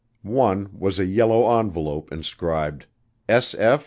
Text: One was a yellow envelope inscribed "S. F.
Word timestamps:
One 0.23 0.71
was 0.75 0.97
a 0.97 1.05
yellow 1.05 1.59
envelope 1.59 2.11
inscribed 2.11 2.87
"S. 3.29 3.53
F. 3.53 3.79